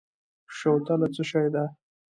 [0.57, 1.63] شوتله څه شی ده؟